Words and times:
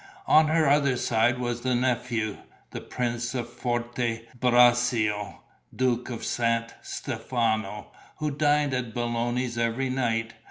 On 0.25 0.47
her 0.47 0.67
other 0.67 0.97
side 0.97 1.37
was 1.37 1.61
the 1.61 1.75
nephew, 1.75 2.37
the 2.71 2.81
Prince 2.81 3.35
of 3.35 3.47
Forte 3.53 4.21
Braccio, 4.39 5.43
Duke 5.75 6.09
of 6.09 6.25
San 6.25 6.71
Stefano, 6.81 7.91
who 8.17 8.31
dined 8.31 8.73
at 8.73 8.95
Belloni's 8.95 9.59
every 9.59 9.91
night. 9.91 10.33